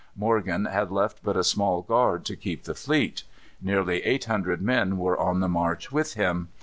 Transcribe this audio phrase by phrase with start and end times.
[0.15, 3.21] Morgan had left but a small guard to keep the fleet.
[3.61, 6.49] Nearly eight hundred men were on the march with him.